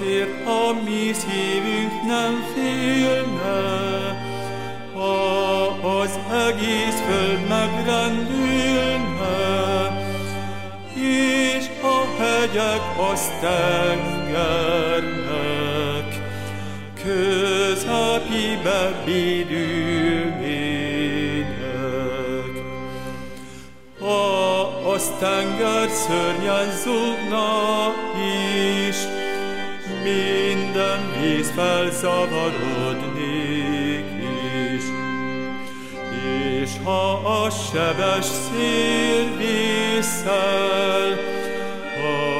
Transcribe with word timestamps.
Azért 0.00 0.46
a 0.46 0.72
mi 0.84 1.12
szívünk 1.12 2.02
nem 2.06 2.44
félne, 2.54 3.58
ha 4.94 5.66
az 6.00 6.18
egész 6.48 7.00
föld 7.08 7.48
megrendülne, 7.48 9.38
és 10.94 11.64
a 11.82 12.04
hegyek 12.18 12.82
azt 13.12 13.32
tengernek, 13.40 14.48
közepibe 17.02 19.02
védülnének. 19.04 20.12
Ha 23.98 24.62
az 24.92 25.04
tenger 25.18 25.88
szörnyen 25.88 26.70
zúgna 26.84 27.48
is, 28.06 28.09
minden 30.02 31.12
víz 31.20 31.50
felzavarodnék 31.50 34.04
is. 34.74 34.84
És 36.62 36.70
ha 36.84 37.12
a 37.12 37.50
sebes 37.50 38.24
szél 38.24 39.36
viszel, 39.36 41.18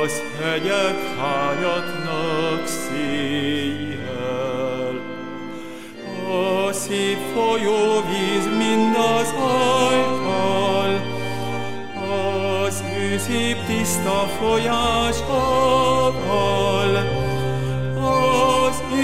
az 0.03 0.23
hegyek 0.43 0.99
hányatnak 1.19 2.67
széjjel. 2.67 4.01
A 6.29 6.73
szép 6.73 7.19
folyóvíz 7.35 8.47
mind 8.59 8.97
az 8.97 9.35
ajtal, 9.81 11.01
az 12.67 12.83
ő 12.99 13.19
szép 13.19 13.57
tiszta 13.67 14.29
folyásával, 14.41 16.97
az 16.97 17.20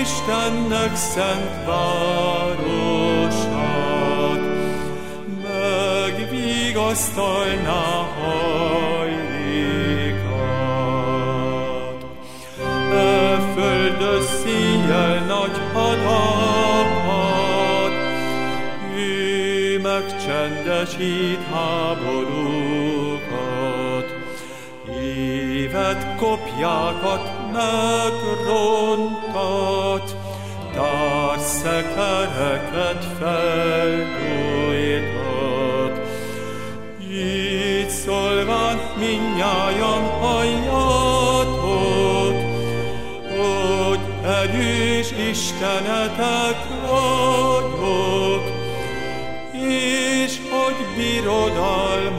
Istennek 0.06 0.94
szent 0.96 1.64
városát, 1.66 2.40
megvigasztalná 5.42 7.84
hajlékát. 8.18 9.24
E 12.92 13.38
földös 13.54 14.24
szíjjel 14.24 15.24
nagy 15.26 15.60
hadakat, 15.72 17.92
ő 18.96 19.80
megcsendesít 19.80 21.42
háborúkat, 21.52 23.05
évet 25.86 26.06
kopjákat 26.16 27.30
megrontat, 27.52 28.16
társzekereket 30.74 33.04
felgyújtat. 33.18 34.34
Így 37.10 37.88
szólván 37.88 38.78
minnyájan 38.98 40.02
halljatok, 40.20 41.54
hogy 43.36 44.00
erős 44.24 45.10
Istenetek 45.30 46.58
vagyok, 46.86 48.44
és 49.52 50.38
hogy 50.50 50.78
birodalmam 50.96 52.15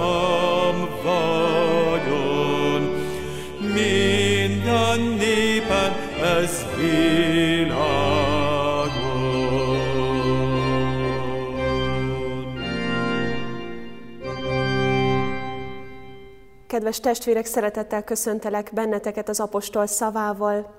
Kedves 16.77 16.99
testvérek, 16.99 17.45
szeretettel 17.45 18.03
köszöntelek 18.03 18.69
benneteket 18.73 19.29
az 19.29 19.39
apostol 19.39 19.85
szavával. 19.85 20.75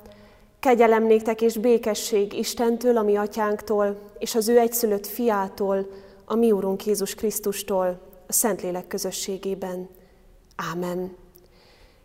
Kegyelem 0.61 1.07
néktek 1.07 1.41
és 1.41 1.57
békesség 1.57 2.33
Istentől, 2.33 2.97
a 2.97 3.03
mi 3.03 3.17
atyánktól, 3.17 3.99
és 4.19 4.35
az 4.35 4.49
ő 4.49 4.59
egyszülött 4.59 5.07
fiától, 5.07 5.87
a 6.25 6.35
mi 6.35 6.53
Úrunk 6.53 6.87
Jézus 6.87 7.15
Krisztustól, 7.15 8.01
a 8.27 8.33
Szentlélek 8.33 8.87
közösségében. 8.87 9.89
Ámen. 10.73 11.17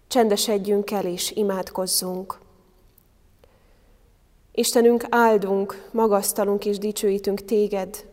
Csendesedjünk 0.08 0.92
el 0.92 1.06
és 1.06 1.32
imádkozzunk. 1.32 2.43
Istenünk, 4.56 5.06
áldunk, 5.10 5.90
magasztalunk 5.92 6.66
és 6.66 6.78
dicsőítünk 6.78 7.46
téged, 7.46 8.06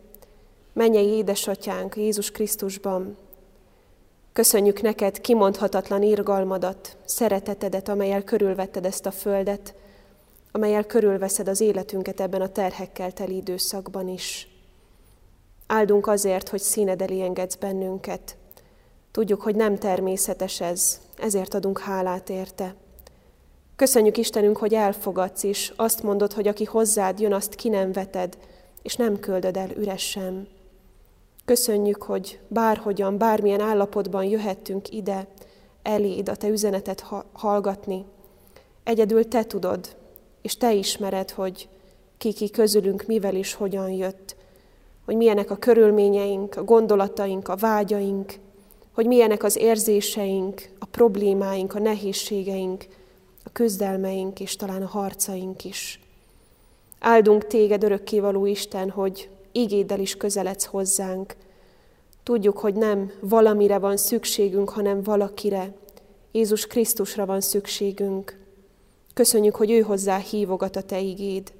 mennyei 0.73 1.07
édesatyánk 1.07 1.95
Jézus 1.95 2.31
Krisztusban. 2.31 3.17
Köszönjük 4.33 4.81
neked 4.81 5.21
kimondhatatlan 5.21 6.03
irgalmadat, 6.03 6.97
szeretetedet, 7.05 7.89
amelyel 7.89 8.23
körülvetted 8.23 8.85
ezt 8.85 9.05
a 9.05 9.11
földet, 9.11 9.73
amelyel 10.51 10.85
körülveszed 10.85 11.47
az 11.47 11.61
életünket 11.61 12.19
ebben 12.19 12.41
a 12.41 12.51
terhekkel 12.51 13.11
teli 13.11 13.35
időszakban 13.35 14.07
is. 14.07 14.47
Áldunk 15.67 16.07
azért, 16.07 16.49
hogy 16.49 16.61
színed 16.61 17.01
elé 17.01 17.21
engedsz 17.21 17.55
bennünket. 17.55 18.37
Tudjuk, 19.11 19.41
hogy 19.41 19.55
nem 19.55 19.77
természetes 19.77 20.61
ez, 20.61 21.01
ezért 21.17 21.53
adunk 21.53 21.79
hálát 21.79 22.29
érte. 22.29 22.75
Köszönjük 23.81 24.17
Istenünk, 24.17 24.57
hogy 24.57 24.73
elfogadsz 24.73 25.43
is, 25.43 25.73
azt 25.75 26.03
mondod, 26.03 26.33
hogy 26.33 26.47
aki 26.47 26.63
hozzád 26.63 27.19
jön, 27.19 27.33
azt 27.33 27.55
ki 27.55 27.69
nem 27.69 27.91
veted, 27.91 28.37
és 28.81 28.95
nem 28.95 29.19
küldöd 29.19 29.57
el 29.57 29.69
üresen. 29.77 30.47
Köszönjük, 31.45 32.03
hogy 32.03 32.39
bárhogyan, 32.47 33.17
bármilyen 33.17 33.59
állapotban 33.59 34.23
jöhettünk 34.23 34.93
ide, 34.93 35.27
eléd 35.83 36.29
a 36.29 36.35
Te 36.35 36.47
üzenetet 36.47 37.05
hallgatni. 37.31 38.05
Egyedül 38.83 39.27
Te 39.27 39.43
tudod, 39.43 39.95
és 40.41 40.57
Te 40.57 40.73
ismered, 40.73 41.31
hogy 41.31 41.69
ki-ki 42.17 42.49
közülünk 42.49 43.03
mivel 43.05 43.35
is 43.35 43.53
hogyan 43.53 43.89
jött, 43.89 44.35
hogy 45.05 45.15
milyenek 45.15 45.51
a 45.51 45.55
körülményeink, 45.55 46.55
a 46.55 46.63
gondolataink, 46.63 47.47
a 47.47 47.55
vágyaink, 47.55 48.33
hogy 48.91 49.05
milyenek 49.05 49.43
az 49.43 49.57
érzéseink, 49.57 50.69
a 50.79 50.85
problémáink, 50.85 51.75
a 51.75 51.79
nehézségeink, 51.79 52.85
a 53.43 53.49
küzdelmeink 53.51 54.39
és 54.39 54.55
talán 54.55 54.81
a 54.81 54.87
harcaink 54.87 55.65
is. 55.65 55.99
Áldunk 56.99 57.47
Téged, 57.47 57.83
örökkévaló 57.83 58.45
Isten, 58.45 58.89
hogy 58.89 59.29
ígéddel 59.51 59.99
is 59.99 60.17
közeledsz 60.17 60.65
hozzánk. 60.65 61.35
Tudjuk, 62.23 62.57
hogy 62.57 62.73
nem 62.73 63.11
valamire 63.19 63.77
van 63.77 63.97
szükségünk, 63.97 64.69
hanem 64.69 65.03
valakire. 65.03 65.73
Jézus 66.31 66.67
Krisztusra 66.67 67.25
van 67.25 67.41
szükségünk. 67.41 68.39
Köszönjük, 69.13 69.55
hogy 69.55 69.71
ő 69.71 69.79
hozzá 69.79 70.17
hívogat 70.17 70.75
a 70.75 70.81
Te 70.81 70.99
igéd. 70.99 71.53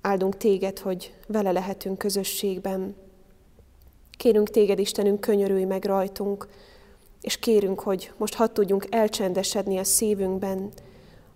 Áldunk 0.00 0.36
Téged, 0.36 0.78
hogy 0.78 1.14
vele 1.26 1.52
lehetünk 1.52 1.98
közösségben. 1.98 2.94
Kérünk 4.16 4.50
Téged, 4.50 4.78
Istenünk, 4.78 5.20
könyörülj 5.20 5.64
meg 5.64 5.84
rajtunk, 5.84 6.48
és 7.20 7.38
kérünk, 7.38 7.80
hogy 7.80 8.12
most 8.16 8.34
hadd 8.34 8.52
tudjunk 8.52 8.86
elcsendesedni 8.90 9.78
a 9.78 9.84
szívünkben, 9.84 10.70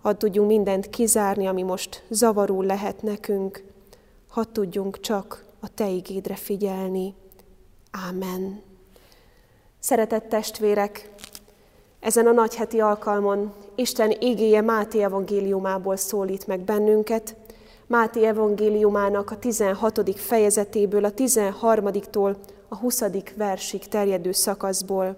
hadd 0.02 0.18
tudjunk 0.18 0.48
mindent 0.48 0.90
kizárni, 0.90 1.46
ami 1.46 1.62
most 1.62 2.04
zavarul 2.08 2.64
lehet 2.64 3.02
nekünk, 3.02 3.64
hadd 4.28 4.52
tudjunk 4.52 5.00
csak 5.00 5.44
a 5.60 5.74
Te 5.74 5.88
igédre 5.88 6.34
figyelni. 6.34 7.14
Ámen. 7.90 8.62
Szeretett 9.78 10.28
testvérek, 10.28 11.10
ezen 12.00 12.26
a 12.26 12.32
nagyheti 12.32 12.80
alkalmon 12.80 13.52
Isten 13.74 14.10
igéje 14.18 14.60
Máté 14.60 15.02
evangéliumából 15.02 15.96
szólít 15.96 16.46
meg 16.46 16.60
bennünket, 16.60 17.36
Máté 17.86 18.24
evangéliumának 18.24 19.30
a 19.30 19.38
16. 19.38 20.18
fejezetéből, 20.18 21.04
a 21.04 21.12
13-tól 21.12 22.36
a 22.68 22.76
20. 22.76 23.02
versig 23.36 23.88
terjedő 23.88 24.32
szakaszból. 24.32 25.16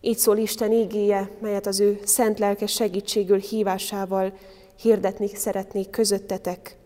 Így 0.00 0.18
szól 0.18 0.36
Isten 0.36 0.72
ígéje, 0.72 1.30
melyet 1.40 1.66
az 1.66 1.80
ő 1.80 2.00
szent 2.04 2.38
lelke 2.38 2.66
segítségül 2.66 3.38
hívásával 3.38 4.32
hirdetni 4.80 5.28
szeretnék 5.34 5.90
közöttetek. 5.90 6.76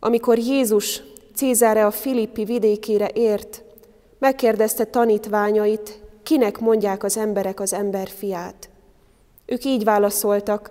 Amikor 0.00 0.38
Jézus 0.38 1.02
Cézáre 1.34 1.86
a 1.86 1.90
Filippi 1.90 2.44
vidékére 2.44 3.08
ért, 3.08 3.62
megkérdezte 4.18 4.84
tanítványait, 4.84 6.00
kinek 6.22 6.58
mondják 6.58 7.02
az 7.04 7.16
emberek 7.16 7.60
az 7.60 7.72
ember 7.72 8.08
fiát. 8.08 8.68
Ők 9.46 9.64
így 9.64 9.84
válaszoltak, 9.84 10.70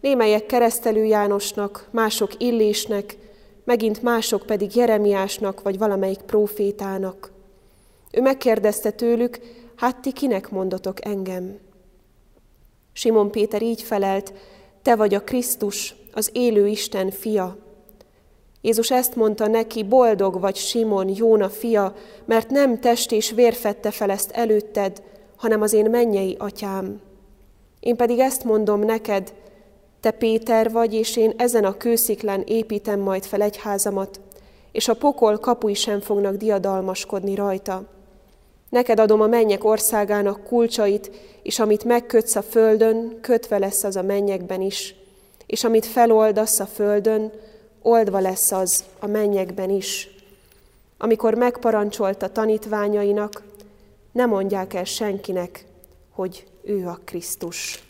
némelyek 0.00 0.46
keresztelő 0.46 1.04
Jánosnak, 1.04 1.88
mások 1.90 2.30
Illésnek, 2.38 3.16
megint 3.64 4.02
mások 4.02 4.46
pedig 4.46 4.76
Jeremiásnak 4.76 5.62
vagy 5.62 5.78
valamelyik 5.78 6.20
prófétának. 6.20 7.32
Ő 8.10 8.20
megkérdezte 8.20 8.90
tőlük, 8.90 9.38
hát 9.82 10.00
ti 10.00 10.12
kinek 10.12 10.50
mondotok 10.50 11.06
engem? 11.06 11.58
Simon 12.92 13.30
Péter 13.30 13.62
így 13.62 13.82
felelt, 13.82 14.32
te 14.82 14.96
vagy 14.96 15.14
a 15.14 15.22
Krisztus, 15.22 15.94
az 16.12 16.30
élő 16.32 16.66
Isten 16.66 17.10
fia. 17.10 17.56
Jézus 18.60 18.90
ezt 18.90 19.16
mondta 19.16 19.46
neki, 19.46 19.84
boldog 19.84 20.40
vagy 20.40 20.56
Simon, 20.56 21.08
Jóna 21.08 21.48
fia, 21.48 21.94
mert 22.24 22.50
nem 22.50 22.80
test 22.80 23.12
és 23.12 23.30
vér 23.30 23.54
fette 23.54 23.90
fel 23.90 24.10
ezt 24.10 24.30
előtted, 24.30 25.02
hanem 25.36 25.62
az 25.62 25.72
én 25.72 25.90
mennyei 25.90 26.36
atyám. 26.38 27.00
Én 27.80 27.96
pedig 27.96 28.18
ezt 28.18 28.44
mondom 28.44 28.80
neked, 28.80 29.34
te 30.00 30.10
Péter 30.10 30.70
vagy, 30.70 30.94
és 30.94 31.16
én 31.16 31.32
ezen 31.36 31.64
a 31.64 31.76
kősziklán 31.76 32.42
építem 32.46 33.00
majd 33.00 33.24
fel 33.24 33.42
egy 33.42 33.56
házamat, 33.56 34.20
és 34.72 34.88
a 34.88 34.94
pokol 34.94 35.38
kapui 35.38 35.74
sem 35.74 36.00
fognak 36.00 36.34
diadalmaskodni 36.34 37.34
rajta. 37.34 38.00
Neked 38.72 39.00
adom 39.00 39.20
a 39.20 39.26
mennyek 39.26 39.64
országának 39.64 40.44
kulcsait, 40.44 41.10
és 41.42 41.58
amit 41.58 41.84
megkötsz 41.84 42.36
a 42.36 42.42
földön, 42.42 43.18
kötve 43.20 43.58
lesz 43.58 43.84
az 43.84 43.96
a 43.96 44.02
mennyekben 44.02 44.60
is, 44.60 44.94
és 45.46 45.64
amit 45.64 45.86
feloldasz 45.86 46.60
a 46.60 46.66
földön, 46.66 47.32
oldva 47.82 48.18
lesz 48.18 48.52
az 48.52 48.84
a 48.98 49.06
mennyekben 49.06 49.70
is. 49.70 50.08
Amikor 50.98 51.34
megparancsolta 51.34 52.28
tanítványainak, 52.28 53.42
ne 54.12 54.26
mondják 54.26 54.74
el 54.74 54.84
senkinek, 54.84 55.66
hogy 56.10 56.46
ő 56.62 56.86
a 56.86 57.00
Krisztus. 57.04 57.82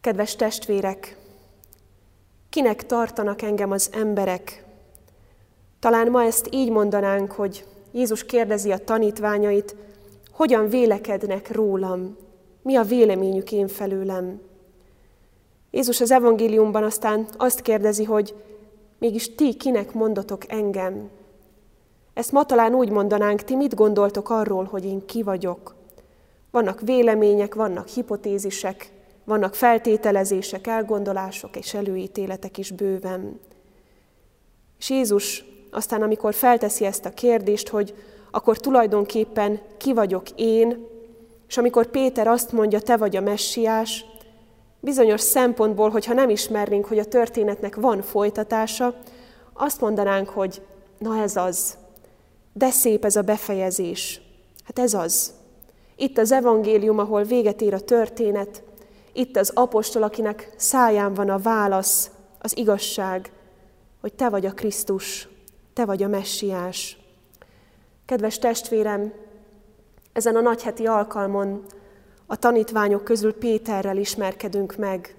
Kedves 0.00 0.36
testvérek, 0.36 1.16
kinek 2.50 2.86
tartanak 2.86 3.42
engem 3.42 3.70
az 3.70 3.90
emberek? 3.92 4.64
Talán 5.80 6.10
ma 6.10 6.22
ezt 6.22 6.48
így 6.50 6.70
mondanánk, 6.70 7.32
hogy 7.32 7.64
Jézus 7.94 8.24
kérdezi 8.24 8.72
a 8.72 8.78
tanítványait, 8.78 9.76
hogyan 10.32 10.68
vélekednek 10.68 11.52
rólam, 11.52 12.16
mi 12.62 12.76
a 12.76 12.82
véleményük 12.82 13.52
én 13.52 13.68
felőlem. 13.68 14.40
Jézus 15.70 16.00
az 16.00 16.10
evangéliumban 16.10 16.82
aztán 16.82 17.28
azt 17.36 17.60
kérdezi, 17.60 18.04
hogy 18.04 18.34
mégis 18.98 19.34
ti 19.34 19.54
kinek 19.54 19.92
mondotok 19.92 20.52
engem? 20.52 21.10
Ezt 22.14 22.32
ma 22.32 22.44
talán 22.44 22.74
úgy 22.74 22.90
mondanánk, 22.90 23.42
ti 23.42 23.54
mit 23.54 23.74
gondoltok 23.74 24.30
arról, 24.30 24.64
hogy 24.64 24.84
én 24.84 25.06
ki 25.06 25.22
vagyok? 25.22 25.74
Vannak 26.50 26.80
vélemények, 26.80 27.54
vannak 27.54 27.88
hipotézisek, 27.88 28.90
vannak 29.24 29.54
feltételezések, 29.54 30.66
elgondolások 30.66 31.56
és 31.56 31.74
előítéletek 31.74 32.58
is 32.58 32.70
bőven. 32.70 33.40
És 34.78 34.90
Jézus 34.90 35.44
aztán, 35.74 36.02
amikor 36.02 36.34
felteszi 36.34 36.84
ezt 36.84 37.04
a 37.04 37.10
kérdést, 37.10 37.68
hogy 37.68 37.94
akkor 38.30 38.58
tulajdonképpen 38.58 39.60
ki 39.76 39.92
vagyok 39.92 40.30
én, 40.34 40.86
és 41.48 41.56
amikor 41.56 41.86
Péter 41.86 42.26
azt 42.26 42.52
mondja, 42.52 42.80
te 42.80 42.96
vagy 42.96 43.16
a 43.16 43.20
messiás, 43.20 44.04
bizonyos 44.80 45.20
szempontból, 45.20 45.90
hogyha 45.90 46.14
nem 46.14 46.28
ismernénk, 46.28 46.86
hogy 46.86 46.98
a 46.98 47.04
történetnek 47.04 47.74
van 47.74 48.02
folytatása, 48.02 48.94
azt 49.52 49.80
mondanánk, 49.80 50.28
hogy 50.28 50.62
na 50.98 51.22
ez 51.22 51.36
az, 51.36 51.76
de 52.52 52.70
szép 52.70 53.04
ez 53.04 53.16
a 53.16 53.22
befejezés. 53.22 54.20
Hát 54.64 54.78
ez 54.78 54.94
az. 54.94 55.32
Itt 55.96 56.18
az 56.18 56.32
evangélium, 56.32 56.98
ahol 56.98 57.22
véget 57.22 57.60
ér 57.60 57.74
a 57.74 57.80
történet, 57.80 58.62
itt 59.12 59.36
az 59.36 59.50
apostol, 59.54 60.02
akinek 60.02 60.52
száján 60.56 61.14
van 61.14 61.30
a 61.30 61.38
válasz, 61.38 62.10
az 62.38 62.56
igazság, 62.56 63.32
hogy 64.00 64.12
te 64.12 64.28
vagy 64.28 64.46
a 64.46 64.52
Krisztus, 64.52 65.28
te 65.74 65.84
vagy 65.84 66.02
a 66.02 66.08
messiás. 66.08 66.98
Kedves 68.06 68.38
testvérem, 68.38 69.12
ezen 70.12 70.36
a 70.36 70.40
nagyheti 70.40 70.86
alkalmon 70.86 71.64
a 72.26 72.36
tanítványok 72.36 73.04
közül 73.04 73.34
Péterrel 73.34 73.96
ismerkedünk 73.96 74.76
meg. 74.76 75.14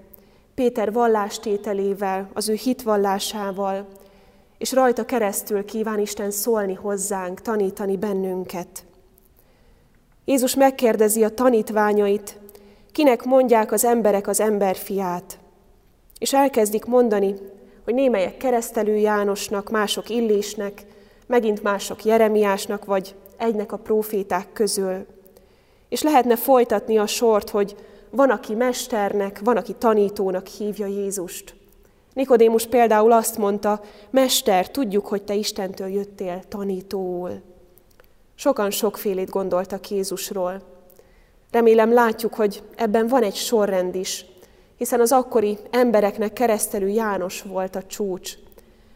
Péter 0.56 0.92
vallástételével, 0.92 2.30
az 2.34 2.50
ő 2.50 2.54
hitvallásával, 2.54 3.88
és 4.58 4.72
rajta 4.72 5.06
keresztül 5.06 5.66
kíván 5.66 6.00
Isten 6.00 6.32
szólni 6.32 6.74
hozzánk, 6.74 7.42
tanítani 7.42 7.98
bennünket. 7.98 8.86
Jézus 10.26 10.56
megkérdezi 10.56 11.24
a 11.24 11.30
tanítványait, 11.30 12.40
kinek 12.92 13.24
mondják 13.24 13.72
az 13.72 13.86
emberek 13.86 14.28
az 14.28 14.40
emberfiát, 14.40 15.40
és 16.18 16.34
elkezdik 16.34 16.86
mondani, 16.86 17.36
hogy 17.86 17.94
némelyek 17.94 18.38
keresztelő 18.38 18.96
Jánosnak, 18.96 19.70
mások 19.70 20.10
Illésnek, 20.10 20.86
megint 21.28 21.64
mások 21.64 22.04
Jeremiásnak, 22.04 22.86
vagy 22.86 23.16
egynek 23.38 23.72
a 23.72 23.78
proféták 23.78 24.48
közül. 24.54 25.06
És 25.90 26.02
lehetne 26.02 26.36
folytatni 26.36 26.98
a 26.98 27.08
sort, 27.08 27.50
hogy 27.50 27.76
van, 28.10 28.30
aki 28.30 28.54
mesternek, 28.54 29.40
van, 29.44 29.58
aki 29.58 29.74
tanítónak 29.74 30.48
hívja 30.48 30.86
Jézust. 30.86 31.56
Nikodémus 32.14 32.68
például 32.68 33.12
azt 33.12 33.38
mondta, 33.38 33.82
Mester, 34.10 34.70
tudjuk, 34.70 35.08
hogy 35.08 35.24
te 35.24 35.34
Istentől 35.34 35.88
jöttél 35.88 36.42
tanítóul. 36.48 37.42
Sokan 38.36 38.72
sokfélét 38.72 39.30
gondoltak 39.30 39.90
Jézusról. 39.90 40.62
Remélem 41.52 41.94
látjuk, 41.94 42.34
hogy 42.34 42.64
ebben 42.76 43.08
van 43.08 43.24
egy 43.24 43.36
sorrend 43.36 43.96
is, 43.96 44.26
hiszen 44.78 45.00
az 45.00 45.12
akkori 45.12 45.58
embereknek 45.72 46.34
keresztelő 46.34 46.88
János 46.88 47.42
volt 47.42 47.76
a 47.76 47.84
csúcs. 47.84 48.34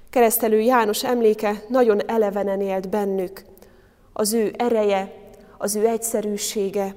Keresztelő 0.10 0.60
János 0.60 1.04
emléke 1.04 1.64
nagyon 1.68 2.10
elevenen 2.10 2.62
élt 2.62 2.90
bennük. 2.90 3.44
Az 4.14 4.34
ő 4.34 4.54
ereje, 4.58 5.14
az 5.58 5.76
ő 5.76 5.88
egyszerűsége, 5.88 6.96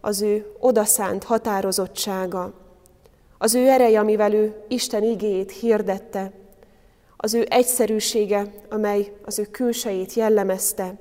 az 0.00 0.22
ő 0.22 0.46
odaszánt 0.60 1.24
határozottsága, 1.24 2.52
az 3.38 3.54
ő 3.54 3.68
ereje, 3.68 4.00
amivel 4.00 4.32
ő 4.32 4.64
Isten 4.68 5.02
igéjét 5.02 5.52
hirdette, 5.52 6.32
az 7.16 7.34
ő 7.34 7.46
egyszerűsége, 7.48 8.52
amely 8.70 9.12
az 9.24 9.38
ő 9.38 9.44
külsejét 9.44 10.12
jellemezte, 10.12 10.94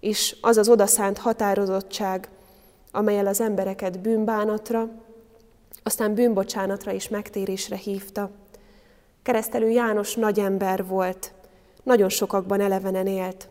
és 0.00 0.36
az 0.40 0.56
az 0.56 0.68
odaszánt 0.68 1.18
határozottság, 1.18 2.28
amelyel 2.92 3.26
az 3.26 3.40
embereket 3.40 4.00
bűnbánatra, 4.00 4.90
aztán 5.86 6.14
bűnbocsánatra 6.14 6.92
és 6.92 7.08
megtérésre 7.08 7.76
hívta. 7.76 8.30
Keresztelő 9.22 9.68
János 9.68 10.14
nagy 10.14 10.38
ember 10.38 10.86
volt, 10.86 11.32
nagyon 11.82 12.08
sokakban 12.08 12.60
elevenen 12.60 13.06
élt. 13.06 13.48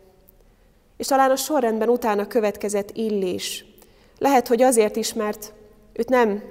És 0.98 1.08
talán 1.08 1.32
a 1.32 1.36
sorrendben 1.36 1.90
utána 1.90 2.28
következett 2.28 2.92
Illés. 2.92 3.66
Lehet, 4.18 4.48
hogy 4.48 4.62
azért 4.62 4.96
is, 4.96 5.14
mert 5.14 5.54
őt 5.94 6.10
nem 6.10 6.44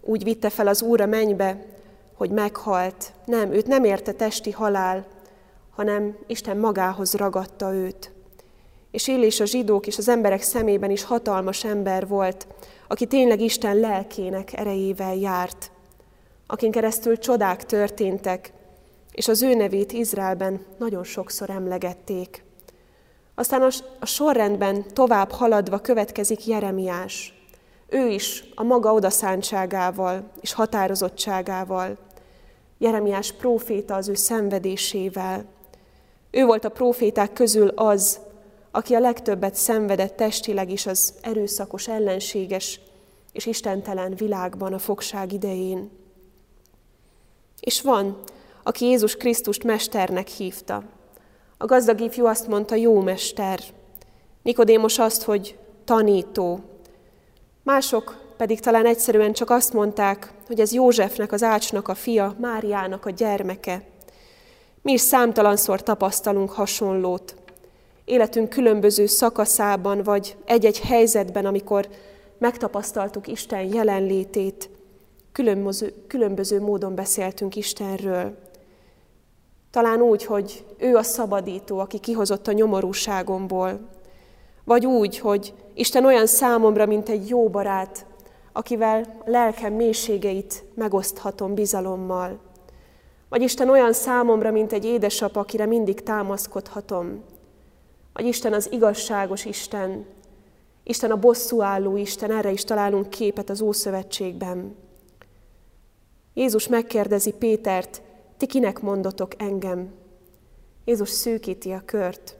úgy 0.00 0.24
vitte 0.24 0.50
fel 0.50 0.66
az 0.66 0.82
Úr 0.82 1.00
a 1.00 1.06
mennybe, 1.06 1.64
hogy 2.14 2.30
meghalt. 2.30 3.12
Nem, 3.24 3.52
őt 3.52 3.66
nem 3.66 3.84
érte 3.84 4.12
testi 4.12 4.50
halál, 4.50 5.06
hanem 5.70 6.16
Isten 6.26 6.56
magához 6.56 7.14
ragadta 7.14 7.72
őt. 7.72 8.12
És 8.98 9.06
Illés 9.06 9.40
a 9.40 9.44
zsidók 9.44 9.86
és 9.86 9.98
az 9.98 10.08
emberek 10.08 10.42
szemében 10.42 10.90
is 10.90 11.04
hatalmas 11.04 11.64
ember 11.64 12.06
volt, 12.06 12.46
aki 12.88 13.06
tényleg 13.06 13.40
Isten 13.40 13.76
lelkének 13.76 14.58
erejével 14.58 15.14
járt, 15.14 15.70
akin 16.46 16.70
keresztül 16.70 17.18
csodák 17.18 17.66
történtek, 17.66 18.52
és 19.12 19.28
az 19.28 19.42
ő 19.42 19.54
nevét 19.54 19.92
Izraelben 19.92 20.64
nagyon 20.78 21.04
sokszor 21.04 21.50
emlegették. 21.50 22.44
Aztán 23.34 23.70
a 24.00 24.06
sorrendben 24.06 24.84
tovább 24.92 25.30
haladva 25.30 25.78
következik 25.78 26.46
Jeremiás. 26.46 27.34
Ő 27.88 28.08
is 28.08 28.44
a 28.54 28.62
maga 28.62 28.92
odaszántságával 28.92 30.30
és 30.40 30.52
határozottságával. 30.52 31.98
Jeremiás 32.78 33.32
próféta 33.32 33.94
az 33.94 34.08
ő 34.08 34.14
szenvedésével. 34.14 35.44
Ő 36.30 36.44
volt 36.44 36.64
a 36.64 36.68
próféták 36.68 37.32
közül 37.32 37.68
az, 37.68 38.26
aki 38.70 38.94
a 38.94 39.00
legtöbbet 39.00 39.54
szenvedett 39.54 40.16
testileg 40.16 40.70
is 40.70 40.86
az 40.86 41.14
erőszakos, 41.20 41.88
ellenséges 41.88 42.80
és 43.32 43.46
istentelen 43.46 44.14
világban 44.14 44.72
a 44.72 44.78
fogság 44.78 45.32
idején. 45.32 45.90
És 47.60 47.80
van, 47.80 48.18
aki 48.62 48.84
Jézus 48.84 49.16
Krisztust 49.16 49.64
mesternek 49.64 50.28
hívta. 50.28 50.82
A 51.58 51.64
gazdag 51.64 52.00
ifjú 52.00 52.26
azt 52.26 52.46
mondta, 52.46 52.74
jó 52.74 53.00
mester. 53.00 53.60
Nikodémos 54.42 54.98
azt, 54.98 55.22
hogy 55.22 55.58
tanító. 55.84 56.60
Mások 57.62 58.26
pedig 58.36 58.60
talán 58.60 58.86
egyszerűen 58.86 59.32
csak 59.32 59.50
azt 59.50 59.72
mondták, 59.72 60.32
hogy 60.46 60.60
ez 60.60 60.72
Józsefnek, 60.72 61.32
az 61.32 61.42
ácsnak 61.42 61.88
a 61.88 61.94
fia, 61.94 62.34
Máriának 62.38 63.06
a 63.06 63.10
gyermeke. 63.10 63.82
Mi 64.82 64.92
is 64.92 65.00
számtalanszor 65.00 65.82
tapasztalunk 65.82 66.50
hasonlót. 66.50 67.34
Életünk 68.08 68.48
különböző 68.48 69.06
szakaszában, 69.06 70.02
vagy 70.02 70.36
egy-egy 70.44 70.80
helyzetben, 70.80 71.46
amikor 71.46 71.88
megtapasztaltuk 72.38 73.26
Isten 73.26 73.74
jelenlétét, 73.74 74.70
különböző, 75.32 75.94
különböző 76.06 76.60
módon 76.60 76.94
beszéltünk 76.94 77.56
Istenről. 77.56 78.36
Talán 79.70 80.00
úgy, 80.00 80.24
hogy 80.24 80.64
ő 80.78 80.96
a 80.96 81.02
szabadító, 81.02 81.78
aki 81.78 81.98
kihozott 81.98 82.46
a 82.46 82.52
nyomorúságomból, 82.52 83.80
vagy 84.64 84.86
úgy, 84.86 85.18
hogy 85.18 85.54
Isten 85.74 86.04
olyan 86.04 86.26
számomra, 86.26 86.86
mint 86.86 87.08
egy 87.08 87.28
jó 87.28 87.48
barát, 87.48 88.06
akivel 88.52 89.22
lelkem 89.24 89.72
mélységeit 89.72 90.64
megoszthatom 90.74 91.54
bizalommal. 91.54 92.38
Vagy 93.28 93.42
Isten 93.42 93.70
olyan 93.70 93.92
számomra, 93.92 94.50
mint 94.50 94.72
egy 94.72 94.84
édesapa, 94.84 95.40
akire 95.40 95.66
mindig 95.66 96.02
támaszkodhatom. 96.02 97.22
Vagy 98.18 98.26
Isten 98.26 98.52
az 98.52 98.72
igazságos 98.72 99.44
Isten, 99.44 100.06
Isten 100.82 101.10
a 101.10 101.16
bosszúálló 101.16 101.96
Isten, 101.96 102.30
erre 102.30 102.50
is 102.50 102.64
találunk 102.64 103.10
képet 103.10 103.50
az 103.50 103.60
Ószövetségben. 103.60 104.76
Jézus 106.34 106.68
megkérdezi 106.68 107.32
Pétert, 107.32 108.02
ti 108.36 108.46
kinek 108.46 108.80
mondotok 108.80 109.32
engem? 109.42 109.92
Jézus 110.84 111.08
szűkíti 111.08 111.70
a 111.70 111.82
kört. 111.84 112.36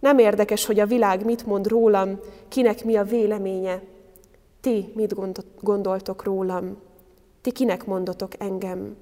Nem 0.00 0.18
érdekes, 0.18 0.64
hogy 0.64 0.80
a 0.80 0.86
világ 0.86 1.24
mit 1.24 1.46
mond 1.46 1.66
rólam, 1.66 2.20
kinek 2.48 2.84
mi 2.84 2.96
a 2.96 3.04
véleménye. 3.04 3.82
Ti 4.60 4.92
mit 4.94 5.14
gondoltok 5.60 6.24
rólam? 6.24 6.76
Ti 7.40 7.52
kinek 7.52 7.84
mondotok 7.84 8.32
engem? 8.38 8.96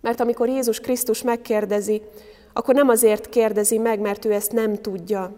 Mert 0.00 0.20
amikor 0.20 0.48
Jézus 0.48 0.80
Krisztus 0.80 1.22
megkérdezi, 1.22 2.02
akkor 2.52 2.74
nem 2.74 2.88
azért 2.88 3.28
kérdezi 3.28 3.78
meg, 3.78 4.00
mert 4.00 4.24
ő 4.24 4.32
ezt 4.32 4.52
nem 4.52 4.74
tudja. 4.74 5.32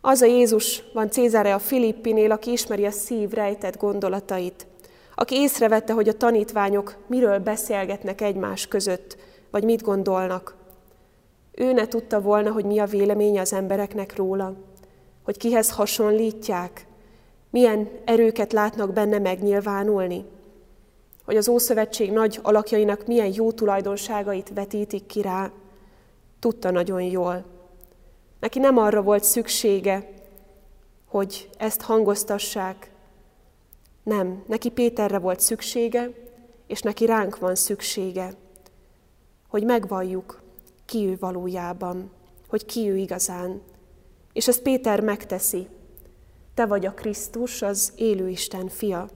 Az 0.00 0.20
a 0.20 0.26
Jézus 0.26 0.82
van 0.92 1.10
Cézáre 1.10 1.54
a 1.54 1.58
Filippinél, 1.58 2.30
aki 2.30 2.52
ismeri 2.52 2.86
a 2.86 2.90
szív 2.90 3.30
rejtett 3.30 3.76
gondolatait, 3.76 4.66
aki 5.14 5.34
észrevette, 5.34 5.92
hogy 5.92 6.08
a 6.08 6.16
tanítványok 6.16 6.96
miről 7.06 7.38
beszélgetnek 7.38 8.20
egymás 8.20 8.66
között, 8.66 9.16
vagy 9.50 9.64
mit 9.64 9.82
gondolnak. 9.82 10.54
Ő 11.52 11.72
ne 11.72 11.86
tudta 11.88 12.20
volna, 12.20 12.50
hogy 12.50 12.64
mi 12.64 12.78
a 12.78 12.86
véleménye 12.86 13.40
az 13.40 13.52
embereknek 13.52 14.16
róla, 14.16 14.54
hogy 15.24 15.36
kihez 15.36 15.70
hasonlítják, 15.70 16.86
milyen 17.50 17.88
erőket 18.04 18.52
látnak 18.52 18.92
benne 18.92 19.18
megnyilvánulni, 19.18 20.24
hogy 21.24 21.36
az 21.36 21.48
Ószövetség 21.48 22.12
nagy 22.12 22.38
alakjainak 22.42 23.06
milyen 23.06 23.32
jó 23.34 23.52
tulajdonságait 23.52 24.50
vetítik 24.54 25.06
ki 25.06 25.22
rá. 25.22 25.50
Tudta 26.46 26.70
nagyon 26.70 27.02
jól. 27.02 27.44
Neki 28.40 28.58
nem 28.58 28.78
arra 28.78 29.02
volt 29.02 29.24
szüksége, 29.24 30.08
hogy 31.06 31.48
ezt 31.58 31.80
hangoztassák. 31.80 32.90
Nem, 34.02 34.42
neki 34.46 34.70
Péterre 34.70 35.18
volt 35.18 35.40
szüksége, 35.40 36.10
és 36.66 36.80
neki 36.80 37.06
ránk 37.06 37.38
van 37.38 37.54
szüksége, 37.54 38.32
hogy 39.48 39.64
megvalljuk, 39.64 40.42
ki 40.84 41.06
ő 41.06 41.16
valójában, 41.20 42.10
hogy 42.48 42.64
ki 42.64 42.90
ő 42.90 42.96
igazán. 42.96 43.60
És 44.32 44.48
ezt 44.48 44.62
Péter 44.62 45.00
megteszi. 45.00 45.68
Te 46.54 46.66
vagy 46.66 46.86
a 46.86 46.94
Krisztus, 46.94 47.62
az 47.62 47.92
élő 47.96 48.28
Isten 48.28 48.68
fia. 48.68 49.08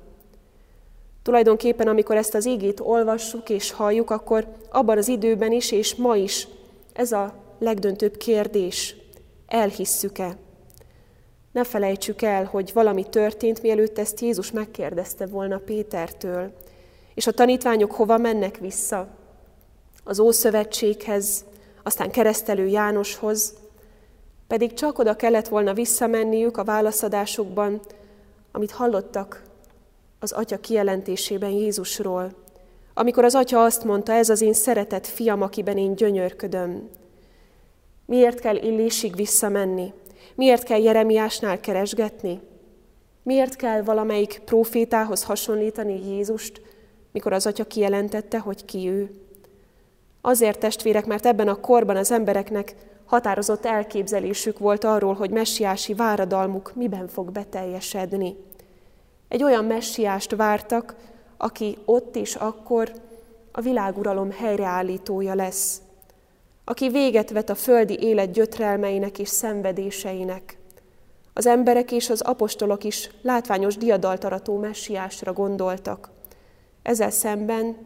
Tulajdonképpen, 1.22 1.88
amikor 1.88 2.16
ezt 2.16 2.34
az 2.34 2.46
ígét 2.46 2.80
olvassuk 2.80 3.48
és 3.48 3.70
halljuk, 3.70 4.10
akkor 4.10 4.46
abban 4.70 4.98
az 4.98 5.08
időben 5.08 5.52
is 5.52 5.72
és 5.72 5.94
ma 5.94 6.16
is 6.16 6.48
ez 6.92 7.12
a 7.12 7.34
legdöntőbb 7.58 8.16
kérdés. 8.16 8.96
Elhisszük-e? 9.46 10.36
Ne 11.52 11.64
felejtsük 11.64 12.22
el, 12.22 12.44
hogy 12.44 12.70
valami 12.74 13.08
történt, 13.08 13.62
mielőtt 13.62 13.98
ezt 13.98 14.20
Jézus 14.20 14.50
megkérdezte 14.50 15.26
volna 15.26 15.58
Pétertől. 15.58 16.52
És 17.14 17.26
a 17.26 17.32
tanítványok 17.32 17.92
hova 17.92 18.18
mennek 18.18 18.56
vissza? 18.56 19.08
Az 20.04 20.18
Ószövetséghez, 20.18 21.44
aztán 21.82 22.10
keresztelő 22.10 22.66
Jánoshoz, 22.66 23.54
pedig 24.46 24.72
csak 24.72 24.98
oda 24.98 25.16
kellett 25.16 25.48
volna 25.48 25.74
visszamenniük 25.74 26.56
a 26.56 26.64
válaszadásukban, 26.64 27.80
amit 28.52 28.70
hallottak 28.70 29.42
az 30.18 30.32
atya 30.32 30.60
kijelentésében 30.60 31.50
Jézusról, 31.50 32.32
amikor 33.00 33.24
az 33.24 33.34
atya 33.34 33.62
azt 33.62 33.84
mondta, 33.84 34.12
ez 34.12 34.28
az 34.28 34.40
én 34.40 34.52
szeretett 34.52 35.06
fiam, 35.06 35.42
akiben 35.42 35.78
én 35.78 35.94
gyönyörködöm. 35.94 36.88
Miért 38.06 38.40
kell 38.40 38.56
Illésig 38.56 39.16
visszamenni? 39.16 39.92
Miért 40.34 40.62
kell 40.62 40.82
Jeremiásnál 40.82 41.60
keresgetni? 41.60 42.40
Miért 43.22 43.56
kell 43.56 43.82
valamelyik 43.82 44.42
profétához 44.44 45.24
hasonlítani 45.24 46.08
Jézust, 46.08 46.60
mikor 47.12 47.32
az 47.32 47.46
atya 47.46 47.64
kijelentette, 47.64 48.38
hogy 48.38 48.64
ki 48.64 48.88
ő? 48.88 49.10
Azért 50.20 50.58
testvérek, 50.58 51.06
mert 51.06 51.26
ebben 51.26 51.48
a 51.48 51.60
korban 51.60 51.96
az 51.96 52.10
embereknek 52.10 52.74
határozott 53.04 53.64
elképzelésük 53.64 54.58
volt 54.58 54.84
arról, 54.84 55.14
hogy 55.14 55.30
messiási 55.30 55.94
váradalmuk 55.94 56.72
miben 56.74 57.08
fog 57.08 57.32
beteljesedni. 57.32 58.36
Egy 59.28 59.42
olyan 59.42 59.64
messiást 59.64 60.36
vártak, 60.36 60.94
aki 61.42 61.78
ott 61.84 62.16
is 62.16 62.34
akkor 62.34 62.92
a 63.52 63.60
világuralom 63.60 64.30
helyreállítója 64.30 65.34
lesz, 65.34 65.80
aki 66.64 66.88
véget 66.88 67.30
vet 67.30 67.50
a 67.50 67.54
földi 67.54 67.98
élet 68.00 68.30
gyötrelmeinek 68.30 69.18
és 69.18 69.28
szenvedéseinek. 69.28 70.58
Az 71.32 71.46
emberek 71.46 71.92
és 71.92 72.10
az 72.10 72.20
apostolok 72.20 72.84
is 72.84 73.10
látványos 73.22 73.76
diadaltarató 73.76 74.58
messiásra 74.58 75.32
gondoltak. 75.32 76.10
Ezzel 76.82 77.10
szemben 77.10 77.76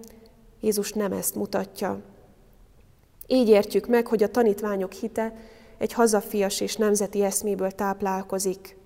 Jézus 0.61 0.93
nem 0.93 1.13
ezt 1.13 1.35
mutatja. 1.35 2.01
Így 3.27 3.49
értjük 3.49 3.87
meg, 3.87 4.07
hogy 4.07 4.23
a 4.23 4.31
tanítványok 4.31 4.93
hite 4.93 5.35
egy 5.79 5.93
hazafias 5.93 6.61
és 6.61 6.77
nemzeti 6.77 7.23
eszméből 7.23 7.71
táplálkozik. 7.71 8.77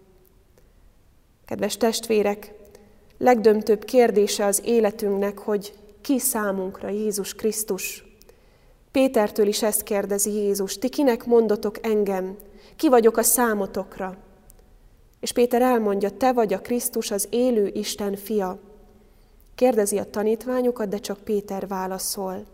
Kedves 1.45 1.77
testvérek, 1.77 2.58
legdöntőbb 3.19 3.85
kérdése 3.85 4.45
az 4.45 4.63
életünknek, 4.65 5.39
hogy 5.39 5.73
ki 6.01 6.19
számunkra 6.19 6.89
Jézus 6.89 7.35
Krisztus. 7.35 8.05
Pétertől 8.91 9.47
is 9.47 9.63
ezt 9.63 9.83
kérdezi 9.83 10.31
Jézus, 10.31 10.79
ti 10.79 10.89
kinek 10.89 11.25
mondotok 11.25 11.87
engem, 11.87 12.37
ki 12.77 12.89
vagyok 12.89 13.17
a 13.17 13.23
számotokra? 13.23 14.17
És 15.21 15.33
Péter 15.33 15.63
elmondja, 15.63 16.11
te 16.11 16.33
vagy 16.33 16.53
a 16.53 16.61
Krisztus, 16.61 17.11
az 17.11 17.27
élő 17.31 17.67
Isten 17.67 18.17
fia. 18.17 18.59
Kérdezi 19.55 19.99
a 19.99 20.11
tanítványokat, 20.11 20.89
de 20.89 20.99
csak 20.99 21.19
Péter 21.19 21.67
válaszol. 21.67 22.45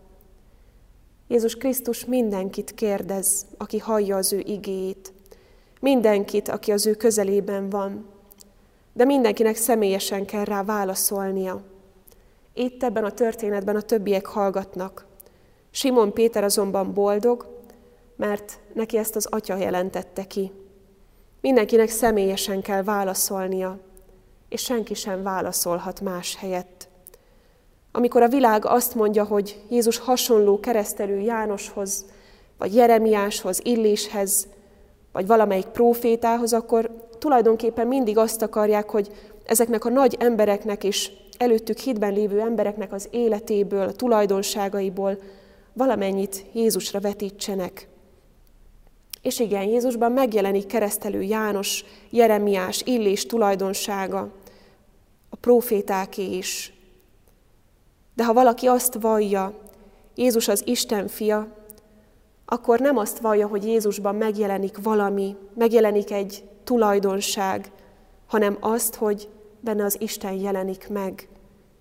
Jézus 1.27 1.55
Krisztus 1.55 2.05
mindenkit 2.05 2.73
kérdez, 2.73 3.45
aki 3.57 3.77
hallja 3.77 4.15
az 4.15 4.33
ő 4.33 4.39
igéjét. 4.39 5.13
Mindenkit, 5.79 6.47
aki 6.47 6.71
az 6.71 6.85
ő 6.85 6.93
közelében 6.93 7.69
van. 7.69 8.05
De 8.95 9.05
mindenkinek 9.05 9.55
személyesen 9.55 10.25
kell 10.25 10.43
rá 10.43 10.63
válaszolnia. 10.63 11.61
Itt 12.53 12.83
ebben 12.83 13.03
a 13.03 13.11
történetben 13.11 13.75
a 13.75 13.81
többiek 13.81 14.25
hallgatnak. 14.25 15.05
Simon 15.71 16.13
Péter 16.13 16.43
azonban 16.43 16.93
boldog, 16.93 17.61
mert 18.15 18.59
neki 18.73 18.97
ezt 18.97 19.15
az 19.15 19.25
atya 19.25 19.55
jelentette 19.55 20.23
ki. 20.23 20.51
Mindenkinek 21.41 21.89
személyesen 21.89 22.61
kell 22.61 22.83
válaszolnia, 22.83 23.79
és 24.49 24.61
senki 24.61 24.93
sem 24.93 25.23
válaszolhat 25.23 26.01
más 26.01 26.35
helyett. 26.35 26.87
Amikor 27.91 28.21
a 28.21 28.29
világ 28.29 28.65
azt 28.65 28.95
mondja, 28.95 29.23
hogy 29.23 29.61
Jézus 29.69 29.97
hasonló 29.97 30.59
keresztelő 30.59 31.19
Jánoshoz, 31.19 32.05
vagy 32.57 32.75
Jeremiáshoz, 32.75 33.59
Illéshez, 33.63 34.47
vagy 35.15 35.27
valamelyik 35.27 35.65
profétához, 35.65 36.53
akkor 36.53 37.07
tulajdonképpen 37.19 37.87
mindig 37.87 38.17
azt 38.17 38.41
akarják, 38.41 38.89
hogy 38.89 39.11
ezeknek 39.45 39.85
a 39.85 39.89
nagy 39.89 40.15
embereknek 40.19 40.83
és 40.83 41.11
előttük 41.37 41.77
hitben 41.77 42.13
lévő 42.13 42.39
embereknek 42.39 42.93
az 42.93 43.07
életéből, 43.11 43.87
a 43.87 43.91
tulajdonságaiból 43.91 45.17
valamennyit 45.73 46.45
Jézusra 46.53 46.99
vetítsenek. 46.99 47.87
És 49.21 49.39
igen, 49.39 49.63
Jézusban 49.63 50.11
megjelenik 50.11 50.65
keresztelő 50.65 51.21
János, 51.21 51.85
Jeremiás, 52.09 52.81
Illés 52.85 53.25
tulajdonsága, 53.25 54.31
a 55.29 55.35
profétáké 55.35 56.37
is, 56.37 56.73
de 58.15 58.25
ha 58.25 58.33
valaki 58.33 58.67
azt 58.67 58.97
vallja, 59.01 59.53
Jézus 60.15 60.47
az 60.47 60.61
Isten 60.65 61.07
fia, 61.07 61.47
akkor 62.45 62.79
nem 62.79 62.97
azt 62.97 63.19
vallja, 63.19 63.47
hogy 63.47 63.65
Jézusban 63.65 64.15
megjelenik 64.15 64.77
valami, 64.83 65.35
megjelenik 65.53 66.11
egy 66.11 66.43
tulajdonság, 66.63 67.71
hanem 68.27 68.57
azt, 68.59 68.95
hogy 68.95 69.29
benne 69.59 69.83
az 69.83 70.01
Isten 70.01 70.33
jelenik 70.33 70.89
meg. 70.89 71.29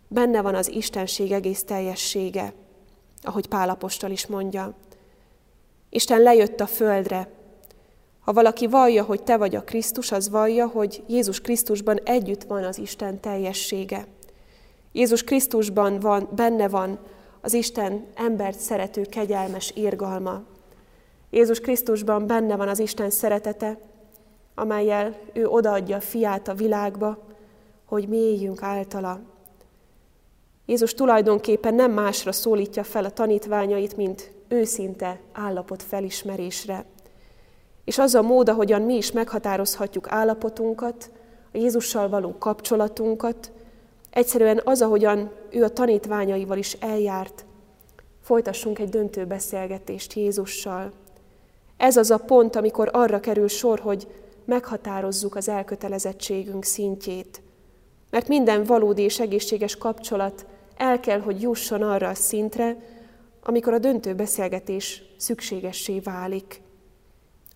Benne 0.08 0.42
van 0.42 0.54
az 0.54 0.70
Istenség 0.70 1.32
egész 1.32 1.64
teljessége, 1.64 2.52
ahogy 3.22 3.48
Pálapostól 3.48 4.10
is 4.10 4.26
mondja. 4.26 4.74
Isten 5.88 6.20
lejött 6.20 6.60
a 6.60 6.66
földre, 6.66 7.28
Ha 8.24 8.32
valaki 8.32 8.66
vallja, 8.66 9.04
hogy 9.04 9.22
te 9.22 9.36
vagy 9.36 9.54
a 9.54 9.64
Krisztus, 9.64 10.12
az 10.12 10.28
vallja, 10.28 10.66
hogy 10.66 11.02
Jézus 11.06 11.40
Krisztusban 11.40 11.98
együtt 12.04 12.42
van 12.42 12.64
az 12.64 12.78
Isten 12.78 13.20
teljessége. 13.20 14.06
Jézus 14.92 15.24
Krisztusban 15.24 16.00
van, 16.00 16.28
benne 16.34 16.68
van 16.68 16.98
az 17.40 17.52
Isten 17.52 18.06
embert 18.14 18.58
szerető 18.58 19.02
kegyelmes 19.02 19.72
irgalma. 19.74 20.42
Jézus 21.34 21.60
Krisztusban 21.60 22.26
benne 22.26 22.56
van 22.56 22.68
az 22.68 22.78
Isten 22.78 23.10
szeretete, 23.10 23.78
amelyel 24.54 25.16
ő 25.32 25.46
odaadja 25.46 25.96
a 25.96 26.00
fiát 26.00 26.48
a 26.48 26.54
világba, 26.54 27.18
hogy 27.84 28.08
mi 28.08 28.16
éljünk 28.16 28.62
általa. 28.62 29.20
Jézus 30.66 30.94
tulajdonképpen 30.94 31.74
nem 31.74 31.92
másra 31.92 32.32
szólítja 32.32 32.84
fel 32.84 33.04
a 33.04 33.10
tanítványait, 33.10 33.96
mint 33.96 34.30
őszinte 34.48 35.20
állapot 35.32 35.82
felismerésre. 35.82 36.84
És 37.84 37.98
az 37.98 38.14
a 38.14 38.22
mód, 38.22 38.48
ahogyan 38.48 38.82
mi 38.82 38.94
is 38.94 39.12
meghatározhatjuk 39.12 40.10
állapotunkat, 40.10 41.10
a 41.52 41.58
Jézussal 41.58 42.08
való 42.08 42.34
kapcsolatunkat, 42.38 43.52
egyszerűen 44.10 44.60
az, 44.64 44.82
ahogyan 44.82 45.30
ő 45.50 45.62
a 45.64 45.72
tanítványaival 45.72 46.58
is 46.58 46.72
eljárt, 46.72 47.44
folytassunk 48.22 48.78
egy 48.78 48.88
döntő 48.88 49.24
beszélgetést 49.24 50.12
Jézussal. 50.12 50.92
Ez 51.76 51.96
az 51.96 52.10
a 52.10 52.18
pont, 52.18 52.56
amikor 52.56 52.90
arra 52.92 53.20
kerül 53.20 53.48
sor, 53.48 53.78
hogy 53.78 54.06
meghatározzuk 54.44 55.34
az 55.34 55.48
elkötelezettségünk 55.48 56.64
szintjét. 56.64 57.42
Mert 58.10 58.28
minden 58.28 58.64
valódi 58.64 59.02
és 59.02 59.20
egészséges 59.20 59.76
kapcsolat 59.76 60.46
el 60.76 61.00
kell, 61.00 61.20
hogy 61.20 61.42
jusson 61.42 61.82
arra 61.82 62.08
a 62.08 62.14
szintre, 62.14 62.76
amikor 63.42 63.72
a 63.72 63.78
döntő 63.78 64.14
beszélgetés 64.14 65.02
szükségessé 65.16 65.98
válik. 65.98 66.62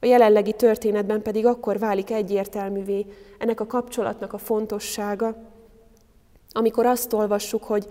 A 0.00 0.06
jelenlegi 0.06 0.52
történetben 0.52 1.22
pedig 1.22 1.46
akkor 1.46 1.78
válik 1.78 2.10
egyértelművé 2.10 3.06
ennek 3.38 3.60
a 3.60 3.66
kapcsolatnak 3.66 4.32
a 4.32 4.38
fontossága, 4.38 5.36
amikor 6.52 6.86
azt 6.86 7.12
olvassuk, 7.12 7.64
hogy 7.64 7.86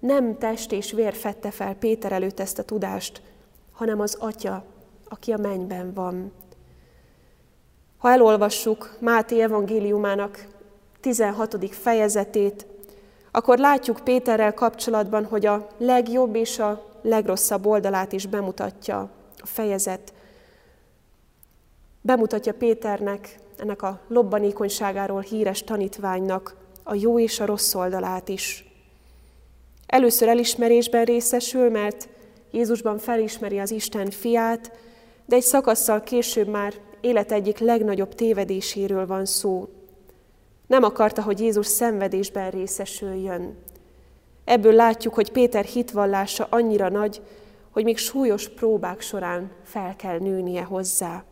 nem 0.00 0.38
test 0.38 0.72
és 0.72 0.92
vér 0.92 1.14
fette 1.14 1.50
fel 1.50 1.74
Péter 1.74 2.12
előtt 2.12 2.40
ezt 2.40 2.58
a 2.58 2.62
tudást, 2.62 3.22
hanem 3.72 4.00
az 4.00 4.16
Atya, 4.20 4.64
aki 5.12 5.32
a 5.32 5.36
mennyben 5.36 5.92
van. 5.94 6.32
Ha 7.98 8.10
elolvassuk 8.10 8.96
Máté 8.98 9.40
evangéliumának 9.40 10.46
16. 11.00 11.74
fejezetét, 11.74 12.66
akkor 13.30 13.58
látjuk 13.58 14.00
Péterrel 14.04 14.54
kapcsolatban, 14.54 15.24
hogy 15.24 15.46
a 15.46 15.68
legjobb 15.78 16.34
és 16.34 16.58
a 16.58 16.84
legrosszabb 17.02 17.66
oldalát 17.66 18.12
is 18.12 18.26
bemutatja 18.26 19.10
a 19.38 19.46
fejezet. 19.46 20.12
Bemutatja 22.00 22.54
Péternek, 22.54 23.38
ennek 23.58 23.82
a 23.82 24.00
lobbanékonyságáról 24.08 25.20
híres 25.20 25.62
tanítványnak 25.62 26.56
a 26.82 26.94
jó 26.94 27.18
és 27.18 27.40
a 27.40 27.44
rossz 27.44 27.74
oldalát 27.74 28.28
is. 28.28 28.64
Először 29.86 30.28
elismerésben 30.28 31.04
részesül, 31.04 31.70
mert 31.70 32.08
Jézusban 32.50 32.98
felismeri 32.98 33.58
az 33.58 33.70
Isten 33.70 34.10
fiát, 34.10 34.72
de 35.30 35.36
egy 35.36 35.42
szakasszal 35.42 36.00
később 36.00 36.48
már 36.48 36.74
élet 37.00 37.32
egyik 37.32 37.58
legnagyobb 37.58 38.14
tévedéséről 38.14 39.06
van 39.06 39.24
szó. 39.24 39.68
Nem 40.66 40.82
akarta, 40.82 41.22
hogy 41.22 41.40
Jézus 41.40 41.66
szenvedésben 41.66 42.50
részesüljön. 42.50 43.56
Ebből 44.44 44.72
látjuk, 44.72 45.14
hogy 45.14 45.32
Péter 45.32 45.64
hitvallása 45.64 46.46
annyira 46.50 46.88
nagy, 46.88 47.20
hogy 47.70 47.84
még 47.84 47.96
súlyos 47.96 48.48
próbák 48.48 49.00
során 49.00 49.50
fel 49.64 49.96
kell 49.96 50.18
nőnie 50.18 50.62
hozzá. 50.62 51.24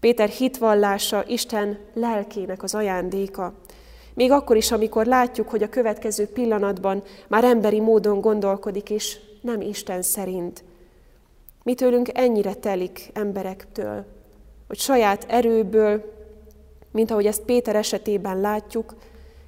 Péter 0.00 0.28
hitvallása 0.28 1.24
Isten 1.26 1.78
lelkének 1.94 2.62
az 2.62 2.74
ajándéka. 2.74 3.52
Még 4.14 4.30
akkor 4.30 4.56
is, 4.56 4.72
amikor 4.72 5.06
látjuk, 5.06 5.48
hogy 5.48 5.62
a 5.62 5.68
következő 5.68 6.26
pillanatban 6.26 7.02
már 7.28 7.44
emberi 7.44 7.80
módon 7.80 8.20
gondolkodik, 8.20 8.90
és 8.90 9.18
nem 9.40 9.60
Isten 9.60 10.02
szerint. 10.02 10.64
Mi 11.66 11.74
tőlünk 11.74 12.08
ennyire 12.12 12.54
telik 12.54 13.10
emberektől, 13.12 14.04
hogy 14.66 14.78
saját 14.78 15.24
erőből, 15.28 16.12
mint 16.90 17.10
ahogy 17.10 17.26
ezt 17.26 17.42
Péter 17.42 17.76
esetében 17.76 18.40
látjuk, 18.40 18.94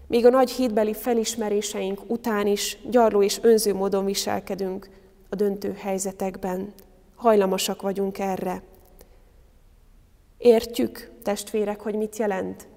még 0.07 0.27
a 0.27 0.31
nagy 0.31 0.51
hídbeli 0.51 0.95
felismeréseink 0.95 2.01
után 2.07 2.47
is 2.47 2.79
gyarló 2.91 3.23
és 3.23 3.39
önző 3.43 3.75
módon 3.75 4.05
viselkedünk 4.05 4.89
a 5.29 5.35
döntő 5.35 5.73
helyzetekben. 5.73 6.73
Hajlamosak 7.15 7.83
vagyunk 7.83 8.19
erre. 8.19 8.63
Értjük, 10.39 11.11
testvérek, 11.23 11.81
hogy 11.81 11.95
mit 11.95 12.17
jelent? 12.17 12.69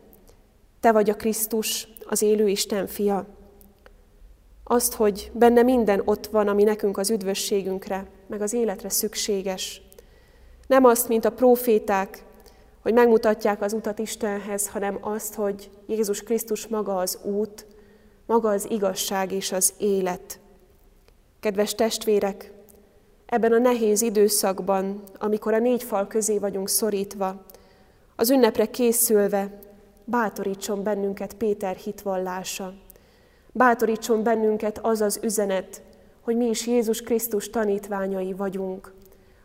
Te 0.80 0.92
vagy 0.92 1.10
a 1.10 1.16
Krisztus, 1.16 1.88
az 2.06 2.22
élő 2.22 2.48
Isten 2.48 2.88
fia. 2.88 3.28
Azt, 4.72 4.94
hogy 4.94 5.32
benne 5.34 5.64
minden 5.64 6.02
ott 6.06 6.28
van, 6.28 6.48
ami 6.48 6.64
nekünk 6.64 6.98
az 6.98 7.10
üdvösségünkre, 7.10 8.06
meg 8.28 8.42
az 8.42 8.54
életre 8.54 8.90
szükséges. 8.90 9.82
Nem 10.68 10.86
azt, 10.86 11.08
mint 11.08 11.26
a 11.26 11.32
proféták, 11.32 12.24
hogy 12.82 12.94
megmutatják 12.94 13.62
az 13.62 13.74
utat 13.74 14.00
Istenhez, 14.00 14.68
hanem 14.68 14.98
azt, 15.02 15.34
hogy 15.34 15.70
Jézus 15.88 16.24
Krisztus 16.24 16.68
maga 16.68 16.98
az 16.98 17.20
út, 17.24 17.66
maga 18.26 18.50
az 18.50 18.70
igazság 18.70 19.32
és 19.32 19.52
az 19.52 19.74
élet. 19.78 20.40
Kedves 21.40 21.76
testvérek, 21.76 22.52
ebben 23.26 23.54
a 23.54 23.58
nehéz 23.58 24.02
időszakban, 24.02 25.04
amikor 25.20 25.54
a 25.54 25.60
négy 25.60 25.84
fal 25.84 26.08
közé 26.08 26.38
vagyunk 26.38 26.70
szorítva, 26.70 27.46
az 28.16 28.30
ünnepre 28.30 28.66
készülve, 28.66 29.60
bátorítson 30.06 30.84
bennünket 30.84 31.34
Péter 31.34 31.76
hitvallása. 31.76 32.74
Bátorítson 33.52 34.24
bennünket 34.24 34.80
az 34.82 35.02
az 35.02 35.20
üzenet, 35.24 35.82
hogy 36.22 36.36
mi 36.36 36.46
is 36.46 36.68
Jézus 36.68 37.02
Krisztus 37.02 37.50
tanítványai 37.50 38.34
vagyunk, 38.34 38.94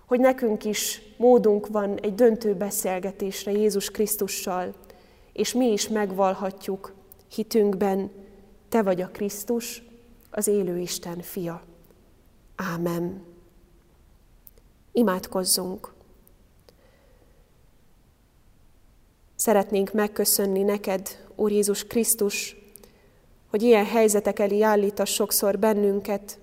hogy 0.07 0.21
nekünk 0.21 0.65
is 0.65 1.03
módunk 1.17 1.67
van 1.67 1.99
egy 1.99 2.15
döntő 2.15 2.55
beszélgetésre 2.55 3.53
Jézus 3.53 3.91
Krisztussal, 3.91 4.75
és 5.33 5.53
mi 5.53 5.73
is 5.73 5.89
megvalhatjuk 5.89 6.95
hitünkben, 7.35 8.11
Te 8.69 8.83
vagy 8.83 9.01
a 9.01 9.09
Krisztus, 9.09 9.83
az 10.31 10.47
élő 10.47 10.79
Isten 10.79 11.21
fia. 11.21 11.63
Ámen. 12.57 13.23
Imádkozzunk! 14.93 15.95
Szeretnénk 19.35 19.93
megköszönni 19.93 20.63
neked, 20.63 21.09
Úr 21.35 21.51
Jézus 21.51 21.85
Krisztus, 21.85 22.57
hogy 23.51 23.63
ilyen 23.63 23.85
helyzetek 23.85 24.39
elé 24.39 24.61
állítasz 24.61 25.11
sokszor 25.11 25.59
bennünket, 25.59 26.39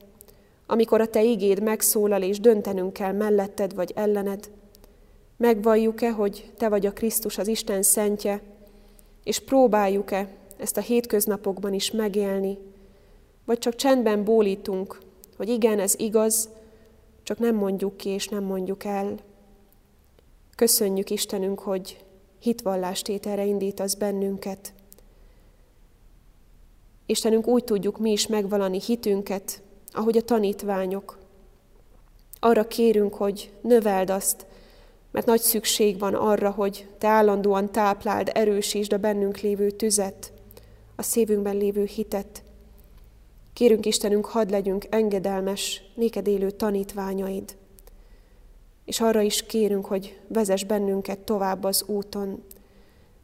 amikor 0.66 1.02
a 1.02 1.08
Te 1.08 1.24
igéd 1.24 1.62
megszólal, 1.62 2.22
és 2.22 2.40
döntenünk 2.40 2.94
kell 2.94 3.12
melletted 3.12 3.76
vagy 3.76 3.92
ellened. 3.96 4.50
Megvalljuk-e, 5.38 6.12
hogy 6.12 6.52
Te 6.58 6.70
vagy 6.70 6.86
a 6.86 6.94
Krisztus, 6.94 7.38
az 7.38 7.48
Isten 7.48 7.84
szentje, 7.84 8.42
és 9.24 9.40
próbáljuk-e 9.40 10.30
ezt 10.58 10.78
a 10.78 10.82
hétköznapokban 10.82 11.74
is 11.74 11.92
megélni, 11.92 12.58
vagy 13.46 13.58
csak 13.58 13.76
csendben 13.76 14.24
bólítunk, 14.24 14.98
hogy 15.38 15.50
igen, 15.50 15.80
ez 15.80 15.94
igaz, 15.98 16.50
csak 17.24 17.40
nem 17.40 17.56
mondjuk 17.56 17.98
ki 17.98 18.10
és 18.10 18.28
nem 18.28 18.44
mondjuk 18.44 18.84
el. 18.84 19.16
Köszönjük 20.56 21.10
Istenünk, 21.10 21.60
hogy 21.60 22.06
hitvallástételre 22.40 23.46
indítasz 23.46 23.94
bennünket. 23.94 24.74
Istenünk, 27.06 27.48
úgy 27.48 27.64
tudjuk 27.64 28.00
mi 28.00 28.12
is 28.12 28.28
megvalani 28.28 28.80
hitünket, 28.82 29.62
ahogy 29.92 30.18
a 30.18 30.22
tanítványok. 30.22 31.18
Arra 32.40 32.68
kérünk, 32.68 33.14
hogy 33.14 33.52
növeld 33.62 34.10
azt, 34.10 34.46
mert 35.12 35.26
nagy 35.26 35.42
szükség 35.42 36.00
van 36.00 36.14
arra, 36.14 36.52
hogy 36.52 36.88
Te 36.98 37.08
állandóan 37.08 37.72
tápláld, 37.72 38.30
erősítsd 38.34 38.94
a 38.94 38.98
bennünk 38.98 39.40
lévő 39.40 39.72
tüzet, 39.72 40.34
a 40.96 41.02
szívünkben 41.02 41.58
lévő 41.58 41.84
hitet. 41.84 42.44
Kérünk 43.54 43.86
Istenünk, 43.86 44.26
hadd 44.26 44.50
legyünk 44.50 44.86
engedelmes, 44.90 45.82
néked 45.96 46.28
élő 46.28 46.52
tanítványaid. 46.52 47.56
És 48.86 49.00
arra 49.00 49.22
is 49.22 49.46
kérünk, 49.46 49.86
hogy 49.86 50.20
vezess 50.28 50.64
bennünket 50.64 51.20
tovább 51.20 51.64
az 51.64 51.84
úton. 51.88 52.44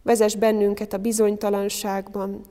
Vezess 0.03 0.35
bennünket 0.35 0.93
a 0.93 0.97
bizonytalanságban, 0.97 2.41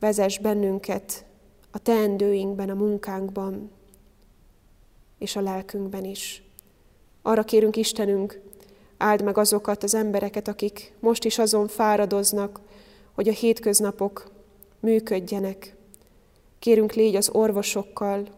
vezess 0.00 0.38
bennünket 0.38 1.24
a 1.70 1.78
teendőinkben, 1.78 2.70
a 2.70 2.74
munkánkban, 2.74 3.70
és 5.18 5.36
a 5.36 5.40
lelkünkben 5.40 6.04
is. 6.04 6.42
Arra 7.22 7.42
kérünk 7.42 7.76
Istenünk, 7.76 8.40
áld 8.96 9.22
meg 9.22 9.38
azokat 9.38 9.82
az 9.82 9.94
embereket, 9.94 10.48
akik 10.48 10.92
most 11.00 11.24
is 11.24 11.38
azon 11.38 11.68
fáradoznak, 11.68 12.60
hogy 13.12 13.28
a 13.28 13.32
hétköznapok 13.32 14.30
működjenek. 14.80 15.76
Kérünk, 16.58 16.92
légy 16.92 17.16
az 17.16 17.28
orvosokkal, 17.28 18.28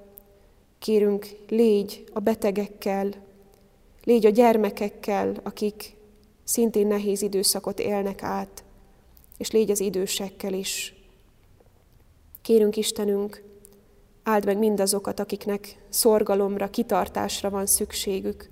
kérünk, 0.78 1.26
légy 1.48 2.04
a 2.12 2.20
betegekkel, 2.20 3.08
légy 4.04 4.26
a 4.26 4.30
gyermekekkel, 4.30 5.34
akik 5.42 5.96
szintén 6.44 6.86
nehéz 6.86 7.22
időszakot 7.22 7.78
élnek 7.78 8.22
át, 8.22 8.64
és 9.38 9.50
légy 9.50 9.70
az 9.70 9.80
idősekkel 9.80 10.52
is. 10.52 10.95
Kérünk 12.46 12.76
Istenünk, 12.76 13.42
áld 14.22 14.44
meg 14.44 14.58
mindazokat, 14.58 15.20
akiknek 15.20 15.78
szorgalomra, 15.88 16.70
kitartásra 16.70 17.50
van 17.50 17.66
szükségük. 17.66 18.48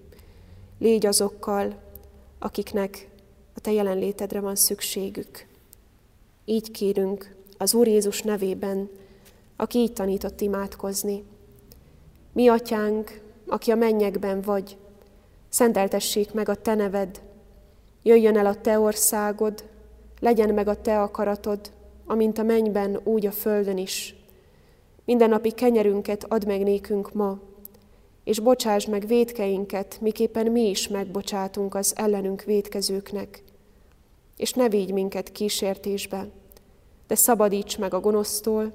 Légy 0.79 1.07
azokkal, 1.07 1.75
akiknek 2.39 3.11
a 3.55 3.61
Te 3.61 3.73
jelenlétedre 3.73 4.41
van 4.41 4.55
szükségük. 4.55 5.47
Így 6.45 6.71
kérünk 6.71 7.35
az 7.59 7.75
Úr 7.75 7.87
Jézus 7.87 8.23
nevében, 8.23 8.91
aki 9.57 9.79
így 9.79 9.93
tanított 9.93 10.41
imádkozni. 10.41 11.25
Mi, 12.33 12.49
Atyánk, 12.49 13.21
aki 13.47 13.71
a 13.71 13.77
mennyekben 13.77 14.41
vagy, 14.41 14.77
szenteltessék 15.49 16.33
meg 16.33 16.49
a 16.49 16.55
Te 16.55 16.75
neved, 16.75 17.23
jöjjön 18.03 18.39
el 18.39 18.47
a 18.47 18.61
Te 18.61 18.79
országod, 18.79 19.65
legyen 20.21 20.55
meg 20.55 20.69
a 20.69 20.81
Te 20.81 21.03
akaratod, 21.03 21.73
amint 22.07 22.39
a 22.39 22.43
mennyben, 22.43 23.01
úgy 23.05 23.27
a 23.27 23.33
földön 23.33 23.79
is. 23.79 24.17
Minden 25.05 25.29
napi 25.29 25.51
kenyerünket 25.51 26.25
add 26.25 26.47
meg 26.47 26.63
nékünk 26.63 27.13
ma, 27.13 27.39
és 28.25 28.39
bocsáss 28.41 28.87
meg 28.87 29.07
védkeinket, 29.07 29.99
miképpen 30.01 30.53
mi 30.53 30.69
is 30.69 30.89
megbocsátunk 30.89 31.75
az 31.75 31.93
ellenünk 31.97 32.43
védkezőknek. 32.43 33.43
És 34.37 34.53
ne 34.53 34.69
védj 34.69 34.93
minket 34.93 35.33
kísértésbe, 35.33 36.29
de 37.07 37.15
szabadíts 37.15 37.79
meg 37.79 37.95
a 37.95 38.01
gonosztól, 38.01 38.73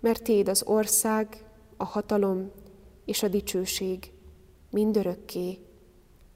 mert 0.00 0.22
Téd 0.22 0.48
az 0.48 0.62
ország, 0.66 1.44
a 1.76 1.84
hatalom 1.84 2.50
és 3.04 3.22
a 3.22 3.28
dicsőség 3.28 4.12
mindörökké. 4.70 5.58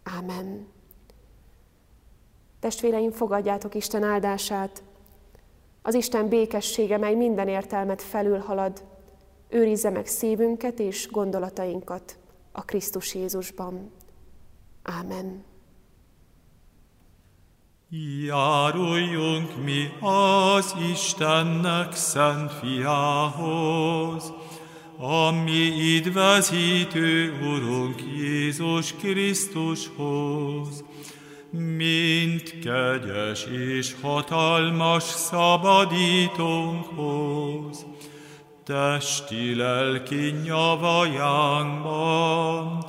Ámen. 0.03 0.67
Testvéreim, 2.61 3.11
fogadjátok 3.11 3.75
Isten 3.75 4.03
áldását. 4.03 4.83
Az 5.87 5.94
Isten 5.94 6.29
békessége, 6.29 6.99
mely 6.99 7.14
minden 7.14 7.49
értelmet 7.49 8.03
felülhalad, 8.03 8.85
őrizze 9.49 9.90
meg 9.90 10.07
szívünket 10.07 10.79
és 10.79 11.09
gondolatainkat 11.11 12.18
a 12.53 12.62
Krisztus 12.62 13.14
Jézusban. 13.14 13.90
Ámen. 14.83 15.44
Járuljunk 18.27 19.64
mi 19.64 19.88
az 20.01 20.75
Istennek 20.92 21.94
szent 21.94 22.53
fiához, 22.53 24.33
ami 24.99 25.94
idvezítő 25.94 27.33
Urunk 27.42 28.03
Jézus 28.16 28.92
Krisztushoz, 28.92 30.85
mint 31.59 32.59
kegyes 32.59 33.45
és 33.45 33.95
hatalmas 34.03 35.03
szabadítónkhoz, 35.03 37.87
testi 38.64 39.55
lelki 39.55 40.35
nyavajánkban, 40.45 42.87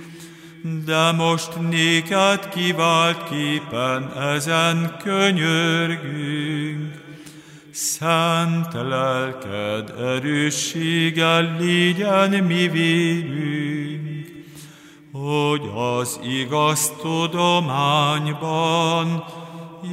de 0.85 1.11
most 1.11 1.49
néked 1.69 2.49
kivált 2.49 3.29
képen 3.29 4.11
ezen 4.17 4.95
könyörgünk. 5.03 6.93
Szent 7.71 8.73
lelked 8.73 9.93
erősséggel 9.99 11.55
légyen 11.59 12.43
mi 12.43 12.67
vélünk, 12.67 14.27
hogy 15.11 15.69
az 15.75 16.19
igaz 16.23 16.91
tudományban 17.01 19.23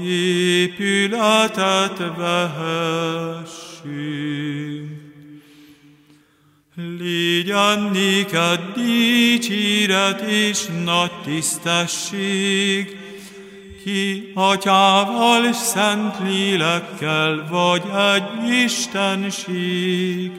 épületet 0.05 1.99
vehessünk. 2.17 3.45
Légyen 6.99 7.91
néked 7.93 8.61
dicséret 8.75 10.21
és 10.21 10.67
nagy 10.85 11.11
tisztesség, 11.25 12.97
ki 13.85 14.33
atyával 14.35 15.45
és 15.45 15.57
szent 15.57 16.17
lélekkel 16.23 17.47
vagy 17.51 17.83
egy 18.13 18.49
istenség. 18.65 20.31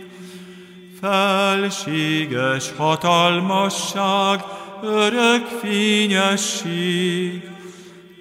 Felséges 1.01 2.71
hatalmasság, 2.77 4.43
örök 4.81 5.45
fényesség, 5.61 7.41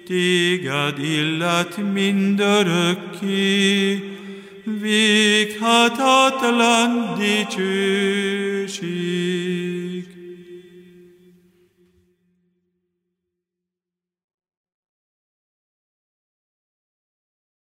téged 0.05 0.99
illet 0.99 1.77
mindörökké, 1.93 4.03
véghetetlen 4.63 7.15
dicsőség. 7.17 8.85